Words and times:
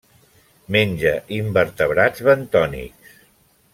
Menja 0.75 1.11
invertebrats 1.39 2.25
bentònics. 2.31 3.15